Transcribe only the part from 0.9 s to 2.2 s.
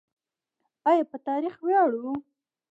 په تاریخ ویاړو؟